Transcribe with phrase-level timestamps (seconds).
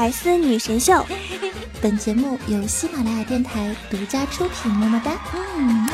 [0.00, 1.04] 百思女神秀，
[1.82, 4.70] 本节目由喜马拉雅电台独家出品。
[4.70, 5.10] 么么哒！
[5.56, 5.88] 嗯。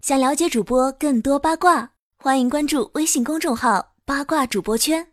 [0.00, 5.08] 想了解主播更多八卦，欢迎关注微信公众号“八卦主播圈”。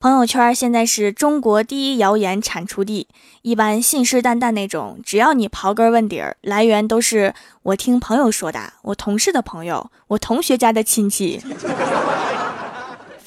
[0.00, 3.06] 朋友圈现在是中国第一谣言产出地，
[3.42, 7.34] 一般信誓旦旦那种，只要你刨根问底儿，来源都是
[7.64, 11.42] 我听朋友说的，我同事的朋友，我同学家的亲戚。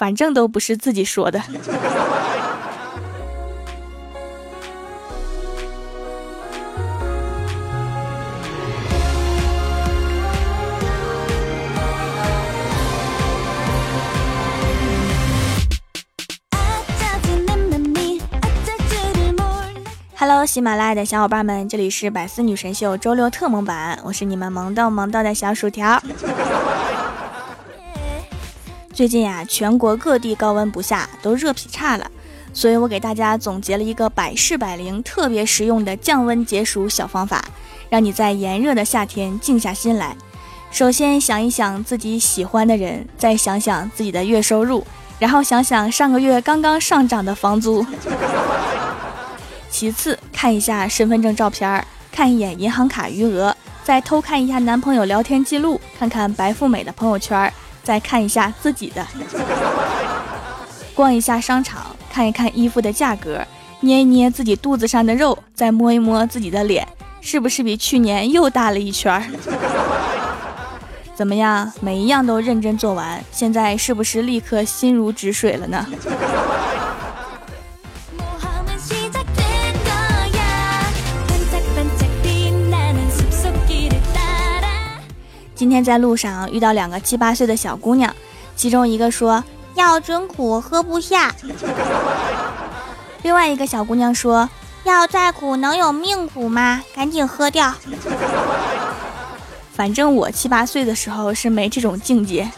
[0.02, 1.40] 反正都不是自己说的。
[20.18, 26.02] Hello，喜马拉雅的小伙伴们，这里是百思女神秀周六特萌版，我是你们萌豆萌豆的小薯条。
[29.02, 32.06] 最近呀，全国各地高温不下，都热劈叉了，
[32.54, 37.44] 所以我给大家总结了一个百试百灵、特别实用的降温解暑小方法，
[37.90, 40.16] 让你在炎热的夏天静下心来。
[40.70, 44.86] 首先想一想自己喜欢的人，再想想自己的月收入，
[45.18, 47.84] 然后想想上个月刚刚上涨的房租。
[49.72, 57.52] 其次看一下身份证照片，看一眼银行卡余额，再偷看一下男朋友聊天记录，看看白富美的朋友圈。
[57.84, 59.06] 再看一下自己的，
[60.94, 63.46] 逛一下商场，看一看衣服的价格，
[63.80, 66.88] 捏一捏自己肚子上的肉，再摸一摸自己的脸，
[67.22, 69.32] 是不是比去年又大了一圈？
[71.16, 75.86] 怎么样，每一样都认真做完，现在是不是立刻心如止水了呢？
[85.62, 88.12] 今天在路上遇到两个七八岁的小姑娘，
[88.56, 89.44] 其中一个说
[89.76, 91.30] 药真苦，喝不下；
[93.22, 94.50] 另外一个小姑娘说
[94.86, 96.82] 药再苦能有命苦吗？
[96.96, 97.72] 赶紧喝掉。
[99.72, 102.50] 反正我七八岁的时候是没这种境界。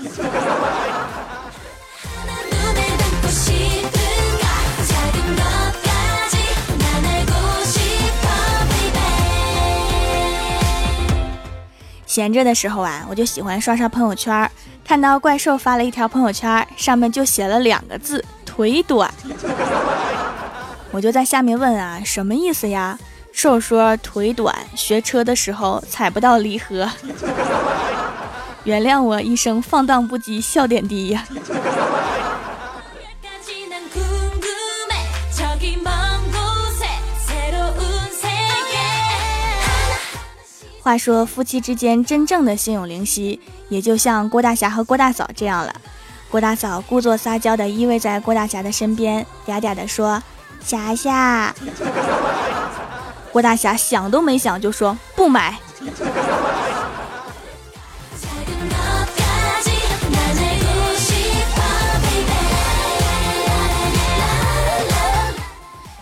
[12.13, 14.47] 闲着的时候啊，我就喜欢刷刷朋友圈，
[14.85, 19.11] 看到怪兽发了一条朋友圈，上面就写了两个字“腿短”，
[20.93, 22.99] 我就在下面问啊，什么意思呀？
[23.31, 26.87] 兽说腿短，学车的时候踩不到离合。
[28.63, 31.25] 原谅我一生放荡不羁，笑点低呀。
[40.83, 43.39] 话说夫妻之间真正的心有灵犀，
[43.69, 45.73] 也就像郭大侠和郭大嫂这样了。
[46.29, 50.21] 郭大嫂故作撒娇的依偎在郭大侠的身边，嗲嗲的说
[50.59, 51.55] ：“侠侠。”
[53.31, 55.57] 郭大侠想都没想就说：“不买。”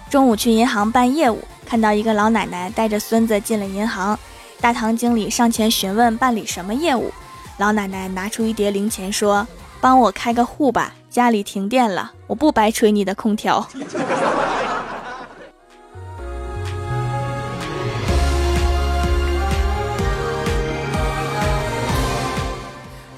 [0.09, 4.17] 中午去银行办业务，看到一个老奶奶带着孙子进了银行。
[4.61, 7.11] 大堂经理上前询问办理什么业务，
[7.57, 9.47] 老奶奶拿出一叠零钱说
[9.81, 13.67] ：“帮我开个户吧，家里停电了，我不白吹你的空调。”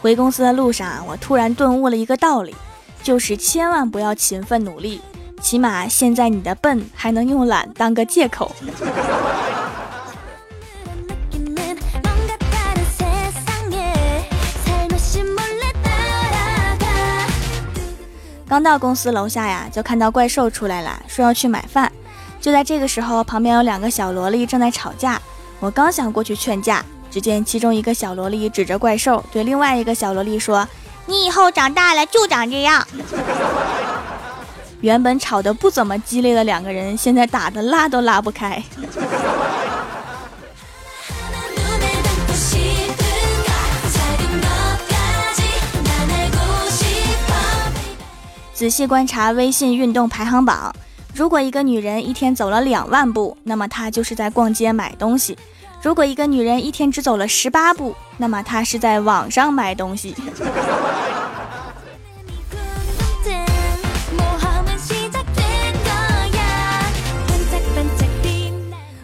[0.01, 2.55] 回公司的路上，我突然顿悟了一个道理，
[3.03, 5.01] 就是千万不要勤奋努力，
[5.41, 8.49] 起码现在你的笨还能用懒当个借口。
[18.53, 21.91] 刚到公司楼下呀，就看到怪兽出来了，说要去买饭。
[22.39, 25.19] 就在这个时候，旁边有两个小萝莉正在吵架。
[25.59, 30.67] 我刚想过去劝架，只见其中一个小萝莉指着怪兽，对另外一个小萝莉说
[31.07, 32.87] ：“你以后长大了就长这样。
[34.81, 38.63] ”原本吵得不怎么激烈的两个人，现在打的拉都拉不开。
[48.63, 50.73] 仔细观察微信运动排行榜，
[51.13, 55.35] 如果一个女人一天走了两万步，那么她就是在逛街买东西；
[55.81, 60.15] 如果一个女人一天只走了十八步，那么她是在网上买东西。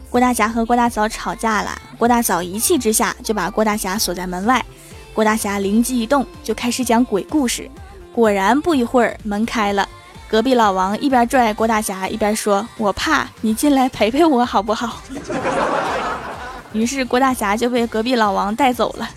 [0.10, 4.66] 郭大侠和郭大嫂吵架了，郭大嫂一气之下就把郭大侠锁在门外，
[5.14, 7.70] 郭大侠灵机一动，就开始讲鬼故事。
[8.20, 9.88] 果然，不一会儿门开了，
[10.28, 14.98] 隔壁老王一边拽郭大侠，一边说：“我怕你进来陪陪我好不好？”
[16.74, 19.08] 于是郭大侠就被隔壁老王带走了。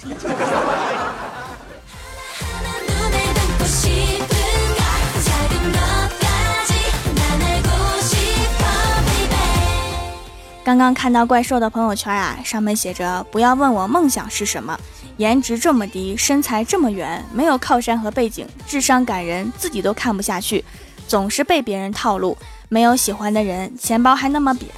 [10.63, 14.79] 刚刚看到怪兽的朋友圈啊，上面写着：“不要问我梦想是什么，
[15.19, 20.65] 颜值这么低，身材这么圆，没有靠山和背景，智商感人，自己都看不下去，
[21.07, 22.37] 总是被别人套路，
[22.69, 24.71] 没有喜欢的人，钱包还那么扁。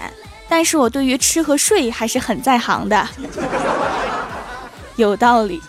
[0.49, 3.09] 但是我对于吃和睡还是很在行的，
[4.97, 5.61] 有道理。”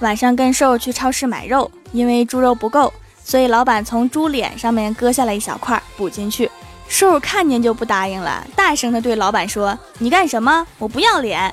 [0.00, 2.92] 晚上跟瘦去超市买肉，因为猪肉不够，
[3.24, 6.48] 所以老板从猪脸上面割下来一小块补进去。
[6.86, 10.66] 瘦看见就不答应了，大声的对老板说：“你干什么？
[10.78, 11.52] 我不要脸！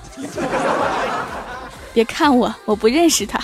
[1.94, 3.42] 别看我，我不认识他。”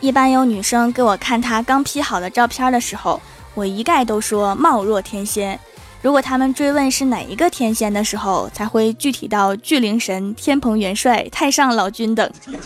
[0.00, 3.20] 一般有女生给我看她刚 P 好的照片的时候，
[3.54, 5.58] 我一概都说貌若天仙。
[6.02, 12.32] 如果他们追问是哪一个天仙的时候，才会具体到巨灵神、天蓬元帅、太上老君等。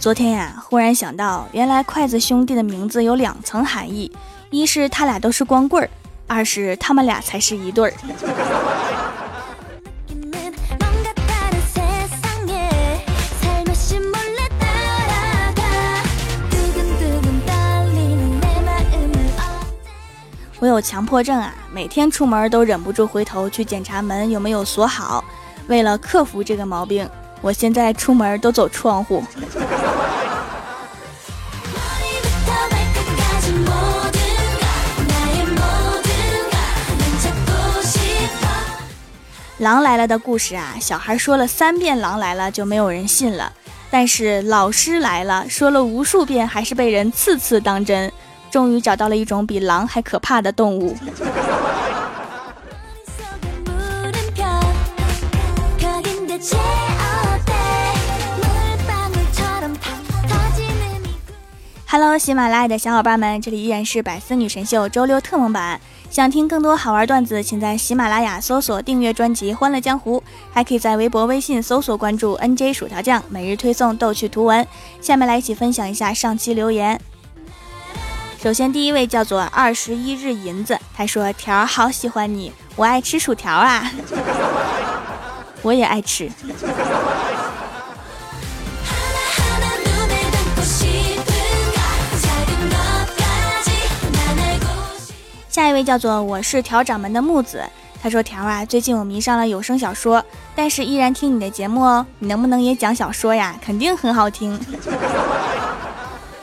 [0.00, 4.10] 昨天呀，忽然想到，原来筷子兄弟的名字有两层含义：
[4.50, 5.88] 一是他俩都是光棍儿。
[6.26, 7.94] 二是他们俩才是一对儿。
[20.60, 25.24] 我有强迫症啊，每天出门都忍不住回头去检查门有没有锁好。
[25.68, 27.08] 为了克服这个毛病，
[27.40, 29.22] 我现在出门都走窗户。
[39.58, 43.52] 狼来了的故事啊，小孩说了三遍“狼来了”就没有人信了。
[43.90, 48.12] 但是老师来了，说了无数遍，还是被人次次当真。
[48.50, 50.96] 终于找到了一种比狼还可怕的动物。
[61.90, 65.80] Hello，喜马拉雅的小伙伴们，这里依然是百思女神秀周六特蒙版。
[66.10, 70.20] 想听更多好玩段子，请在喜马拉雅搜索订阅专辑《欢乐江湖》，
[70.52, 74.66] 还可以在微博、微信搜索关注 NJ 薯条酱，每日推送逗趣图文。
[75.00, 77.00] 下面来一起分享一下上期留言。
[78.40, 83.90] 首先，第一位叫做二十一日银子，他说：“条儿好喜欢你，我爱吃薯条啊，
[85.60, 86.30] 我也爱吃。”
[95.48, 97.60] 下一位叫做我是条掌门的木子，
[98.00, 100.24] 他说条啊，最近我迷上了有声小说，
[100.54, 103.56] 但是依然听你的节目哦，你能不能也讲小说呀？
[103.60, 104.56] 肯定很好听。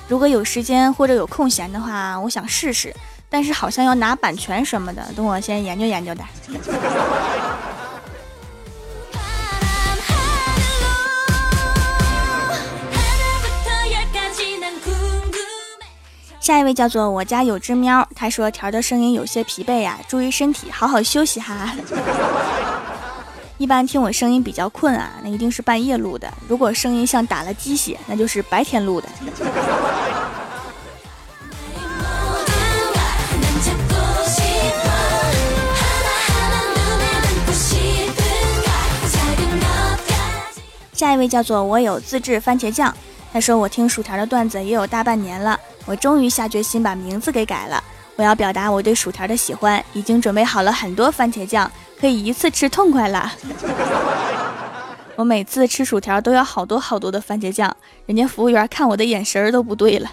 [0.07, 2.96] 如果有时间或者有空闲的话，我想试试，
[3.28, 6.24] 但是好像要拿版权什么的，等我先研究研究的。
[16.39, 21.75] 下一位叫做我家有只喵，他说条的声音有些疲惫呀，注意身体，好好休息哈。
[23.57, 29.07] 一般听我声音比较困啊，那一定是半夜录的；如果声音像打了鸡血，那就是白天录的。
[40.91, 42.93] 下一位叫做我有自制番茄酱，
[43.31, 45.57] 他说我听薯条的段子也有大半年了。
[45.85, 47.81] 我终于下决心把名字给改了。
[48.17, 51.69] 我要表达我对薯条的喜欢，已经准备好了很多番茄酱，
[52.00, 53.32] 可以一次吃痛快了。
[55.16, 57.74] 我每次吃薯条都要好多好多的番茄酱，
[58.06, 60.10] 人家服务员看我的眼神都不对了。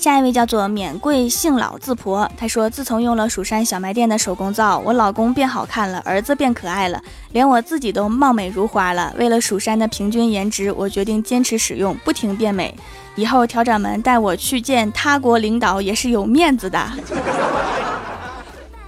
[0.00, 6.98] 下一位叫做免贵姓老字婆，她说：“自从用了蜀山小卖店的手工皂，我老公变好看了，儿子变可爱了，
[7.32, 9.12] 连我自己都貌美如花了。
[9.18, 12.74] 为了蜀山的平均颜值，我决定坚持使用，不停变美。
[13.14, 16.82] 以后调掌门带我去见他国领导也是有面子的。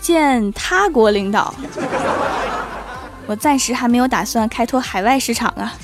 [0.00, 1.54] 见他国领导，
[3.26, 5.74] 我暂时还没有打算开拓海外市场啊。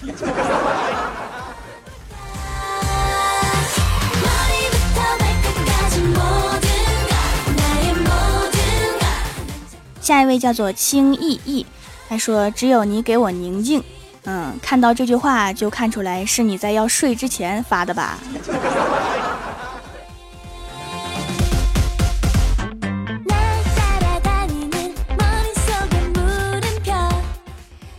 [10.09, 11.67] 下一位叫做轻意意，
[12.09, 13.85] 他说：“只有你给我宁静。”
[14.25, 18.19] 嗯，看到这句话就看出来是你在要睡之前发的吧。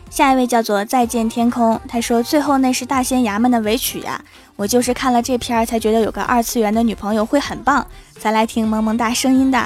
[0.09, 4.19] 下一位叫做再见天空，他说：“最后那是大仙衙门的尾曲呀，
[4.55, 7.85] 我就是看了这篇才觉得有个二次元的女朋友会很棒，
[8.19, 9.63] 才来听萌萌哒声音的。”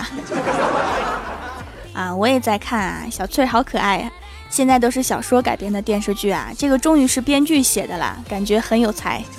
[1.93, 4.11] 啊，我也在看啊，小翠好可爱呀！
[4.49, 9.23] 现在都是小说改编的电视剧啊，这个终于是编剧写的啦，感觉很有才。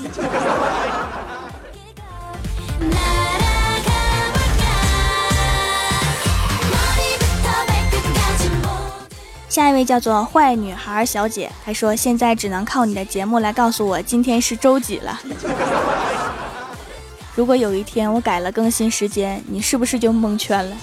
[9.48, 15.20] 下一位叫做坏女孩小姐，她说现在只能靠你的节目来告诉我今天是周几了。
[17.36, 20.76] 如果有一天我改了更新时间，你是不是就蒙圈了？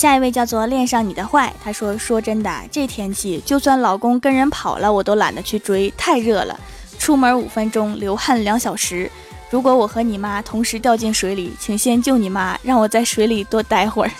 [0.00, 6.58] 下一位叫做恋上你的坏，他说：“说真的，这天气就算老公跟人跑了，我都懒得去追，太热了。
[6.98, 9.10] 出门五分钟，流汗两小时。
[9.50, 14.10] 如果我和你妈同时掉进水里，请先救你妈，让我在水里多待会儿。”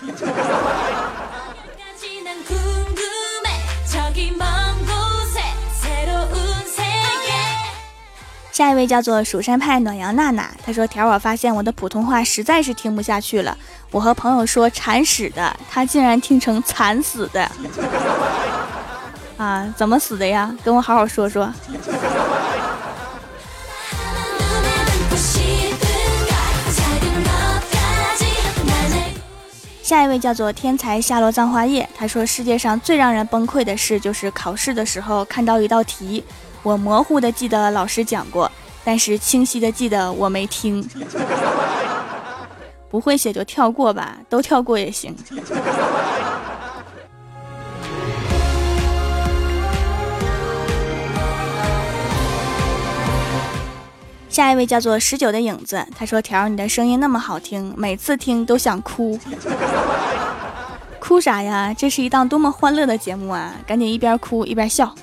[8.60, 13.56] 下一位叫做蜀山派暖阳娜娜，她说：“条我发现我的普通话实在是听不下去了。
[13.90, 17.50] 我和朋友说铲屎的，他竟然听成惨死的。
[19.38, 20.54] 啊，怎么死的呀？
[20.62, 21.50] 跟我好好说说。”
[29.82, 36.22] 下一位叫做天才夏洛葬花叶，他说：“世界上最让人崩溃的事就是考试的时候看到一道题。”
[36.62, 38.50] 我模糊的记得老师讲过，
[38.84, 40.86] 但是清晰的记得我没听。
[42.90, 45.16] 不会写就跳过吧，都跳过也行。
[54.28, 59.18] 下一位叫做十九的影子，他说：“条，你的声音那么好听，每次听都想哭。
[61.00, 61.74] 哭啥呀？
[61.76, 63.54] 这是一档多么欢乐的节目啊！
[63.66, 64.94] 赶紧一边哭一边笑。”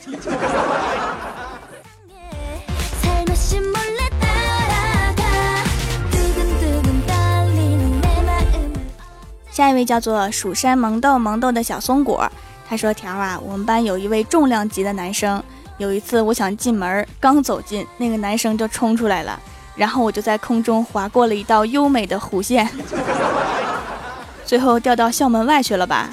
[9.58, 12.32] 下一位叫做蜀山萌豆萌豆的小松果，
[12.70, 15.44] 他说：“条啊，我们班有一位重量级的男生，
[15.80, 19.42] 有一次我想进门，刚走进，那个男生就冲出来了，
[19.76, 22.70] 然后我就在空中划过了一道优美的弧线，
[24.46, 26.12] 最后掉到校门外去了吧。”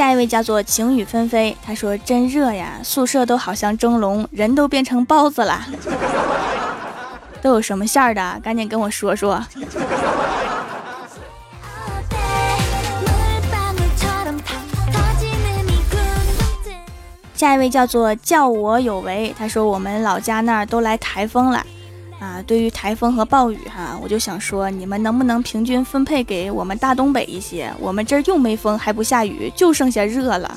[0.00, 5.60] 下一位叫做晴雨纷飞，他说真热呀，宿舍都好像蒸笼，人都变成包子了。
[7.42, 8.40] 都有什么馅儿的？
[8.42, 9.44] 赶紧跟我说说。
[17.34, 21.62] 下一位叫做叫我有为，他说我们老家那儿都来台风了。
[22.20, 27.72] 啊，对于台风和暴雨哈，我就想说，你们能不能平均分配给我们大东北一些？
[27.80, 30.54] 我们这儿又没风，还不下雨，就剩下热了。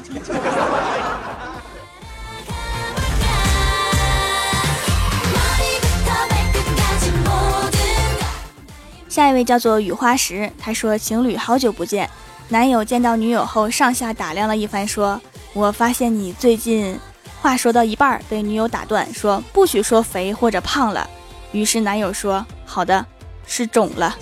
[9.07, 12.09] 下一位叫做雨花石，他说情侣好久不见，
[12.49, 15.21] 男友见到女友后上下打量了一番，说
[15.53, 16.99] ：“我发现你最近……”
[17.41, 21.09] 话说到一半被女友打断，说：“不许说肥或者胖了。”
[21.53, 23.05] 于是男友说：“好的，
[23.47, 24.13] 是肿了。”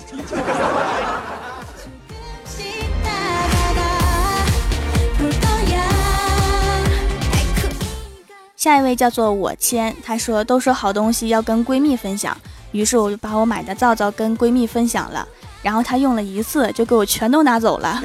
[8.54, 12.36] 下一位叫做我谦，他说：“都说好东西要跟闺蜜分享，
[12.70, 15.26] 于是我就把我买的皂皂跟闺蜜分享了，
[15.62, 18.00] 然后她用了一次就给我全都拿走了。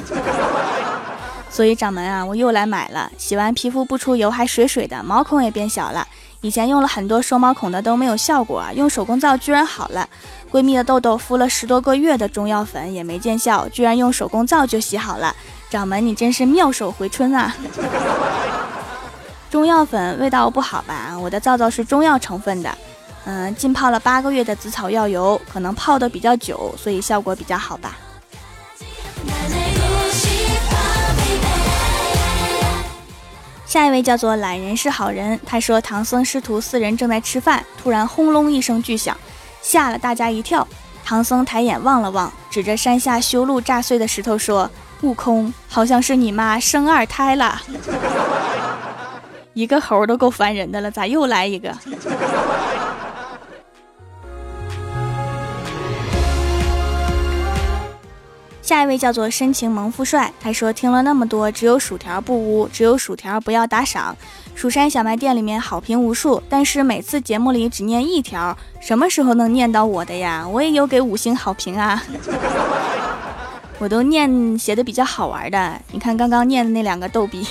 [1.58, 6.08] 所以掌门啊，我又来买了，洗完皮肤不出油还水水的，毛孔也变小了。”
[6.42, 10.08] 以前用了很多收毛孔的都没有效果，用手工皂居然好了。
[10.52, 15.36] 闺蜜的痘痘敷了十多个月的中药粉也没见效，居然用手工皂就洗好了。
[15.68, 17.56] 掌门，你真是妙手回春啊！
[19.50, 21.18] 中药粉味道不好吧？
[21.20, 22.70] 我的皂皂是中药成分的，
[23.26, 27.98] 嗯，浸泡了八个月的紫草药油，可能泡的比较久，所以效果比较好吧。
[33.78, 39.16] 下一位叫做懒人是好人，他说唐僧师徒四人正在吃饭，突然轰隆一声巨响，
[39.62, 40.68] 吓了大家一跳。
[41.06, 44.68] 唐僧抬眼望了望，指着山下修路炸碎的石头说
[45.02, 47.62] ：“悟空，好像是你妈生二胎了。
[49.54, 51.72] ”一个猴都够烦人的了，咋又来一个？
[58.68, 64.14] 下一位叫做深情萌富帅，他说听了那么多，只有薯条不污，只有薯条不要打赏。
[64.56, 70.46] 蜀山小卖店里面好评无数，但是每次节目里只念一条，什么时候能念到我的呀？
[70.52, 72.04] 我也有给五星好评啊，
[73.80, 75.82] 我都念写的比较好玩的。
[75.94, 77.48] 你看刚刚念的那两个逗逼。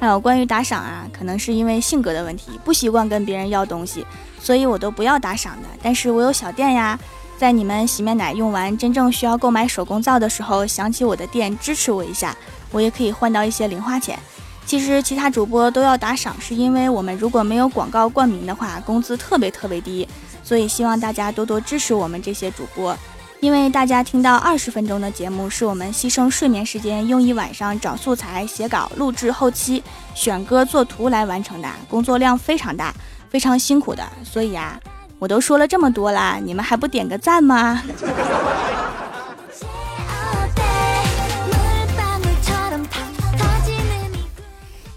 [0.00, 4.04] 还有关于打赏啊，可能是因为性格的问题，不习惯跟别人要东西，
[4.40, 5.68] 所以我都不要打赏的。
[5.80, 6.98] 但是我有小店呀。
[7.40, 12.36] 在你们洗面奶用完，真正需要购买手工皂的时候，想起我的店支持我一下，
[12.70, 14.18] 我也可以换到一些零花钱。
[14.66, 20.06] 其实其他主播都要打赏，是因为我们如果没有广告冠名的话，工资特别特别低。
[20.44, 22.94] 所以希望大家多多支持我们这些主播，
[23.40, 29.82] 因为大家听到二十分钟的节目，是我们牺牲睡眠时间，用一晚上找素材、写稿、录制、后期、
[30.14, 32.94] 选歌、做图来完成的，工作量非常大，
[33.30, 34.06] 非常辛苦的。
[34.22, 34.78] 所以啊。
[35.20, 37.82] 我都说了这么多啦，你们还不点个赞吗？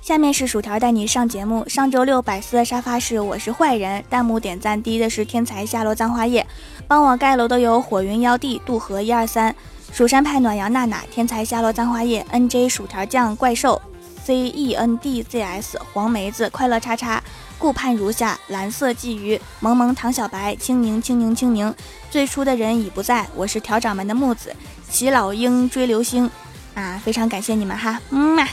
[0.01, 1.68] 下面是薯条带你上节目。
[1.68, 6.46] 上周六百思的沙发是我是坏人，弹幕点赞第一的是天才下落葬花叶，
[6.88, 9.53] 帮我盖楼的有火云妖帝、渡河一二三、
[9.92, 13.82] 蜀山派暖阳娜娜、天才下落葬花叶、N J 薯条酱怪兽、
[14.24, 17.22] C E N D Z S 黄梅子、快乐叉叉。
[17.60, 21.74] 顾盼如下，蓝色鲫鱼，萌萌唐小白，青柠青柠青柠，
[22.12, 24.53] 最初的人已不在，我是调掌门的木子，
[24.89, 26.30] 齐老鹰追流星，
[26.74, 28.46] 啊，非常感谢你们哈，嗯嘛。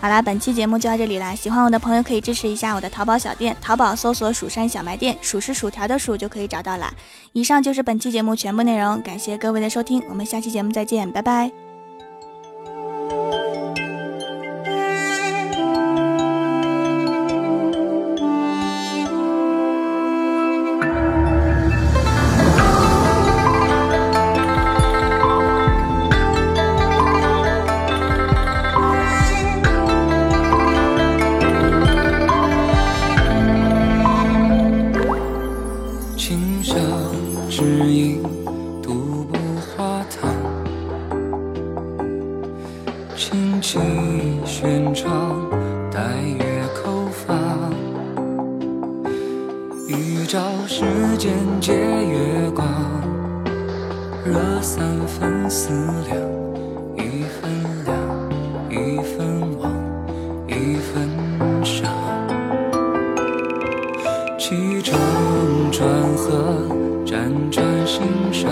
[0.00, 6.90] 好啦，本期节目就到这里啦，喜欢我的朋友可以支持一下我的淘宝小店，淘宝搜索“蜀山小卖店”，数是薯条的数就可以找到啦。
[7.34, 11.71] 以上就是本期节目全部内容，感谢各位的收听，我们下期节目再见，拜拜。
[65.92, 66.32] 山河
[67.04, 67.12] 辗
[67.50, 68.00] 转，心
[68.32, 68.48] 沙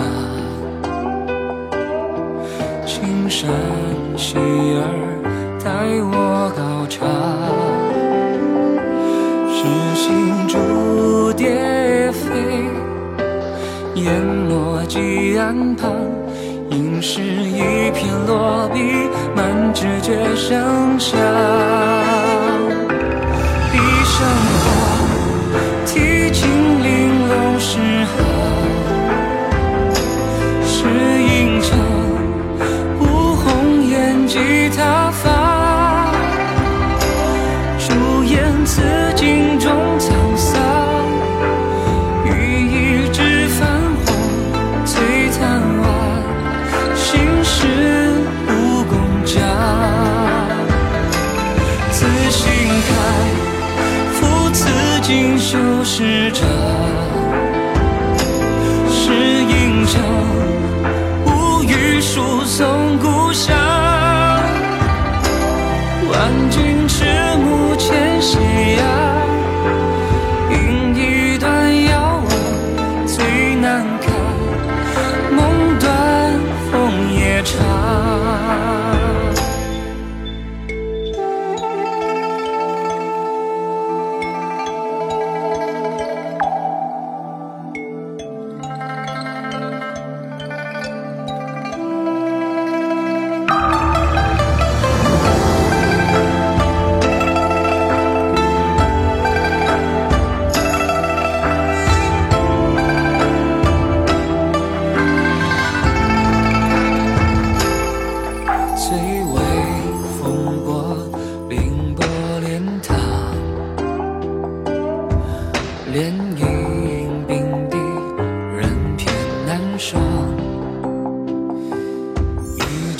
[2.85, 3.49] 青山
[4.15, 4.83] 熙尔，
[5.63, 5.71] 待
[6.03, 7.09] 我高唱。
[9.49, 12.29] 诗兴逐蝶飞，
[13.95, 15.91] 烟落几岸旁，
[16.69, 19.09] 应是一片落笔。
[19.35, 21.17] 满纸皆生香，
[23.73, 24.50] 一声。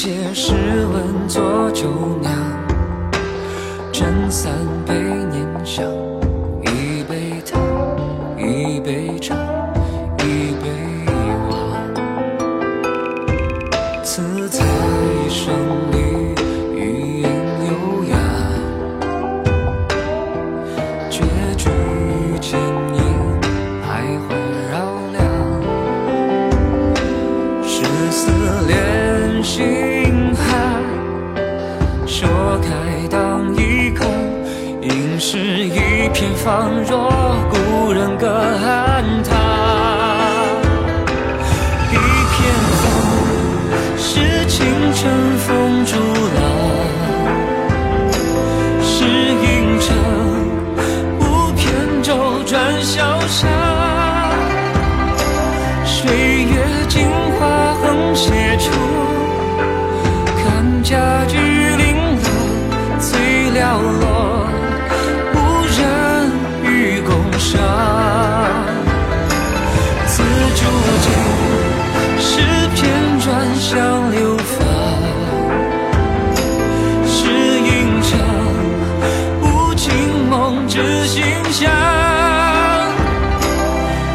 [0.04, 0.52] 借诗
[0.92, 1.88] 文作酒
[2.22, 2.34] 酿，
[3.94, 4.52] 斟三
[4.84, 5.86] 杯念想，
[6.64, 7.62] 一杯汤，
[36.42, 36.81] 一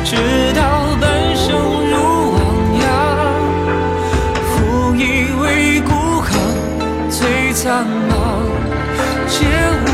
[0.09, 0.15] 直
[0.55, 1.51] 到半生
[1.91, 1.97] 如
[2.31, 2.39] 汪
[2.81, 2.87] 洋，
[4.47, 5.03] 负以
[5.43, 5.45] 为
[5.81, 5.91] 孤
[6.23, 6.31] 行，
[7.11, 8.15] 最苍茫，
[9.27, 9.35] 皆
[9.83, 9.89] 无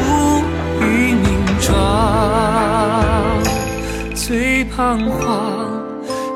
[0.83, 1.25] 于名
[1.63, 1.73] 状，
[4.15, 5.83] 最彷徨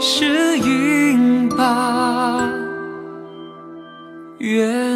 [0.01, 2.49] 是云把
[4.39, 4.96] 愿